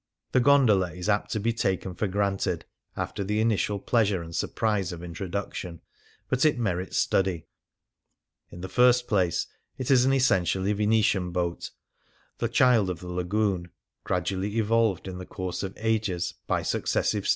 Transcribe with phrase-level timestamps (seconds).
[0.31, 2.65] The gondola is apt to be "taken for o ranted"
[2.97, 5.79] after the initial pleasure and surprise of introduction.
[6.27, 7.45] But it merits study.
[8.49, 9.45] In the first place,
[9.77, 11.69] it is an essentially Venetian boat,
[12.39, 13.69] the child of the Lagoon,
[14.03, 17.29] gradually evolved in the course of ages by successive stages, manv io8 H.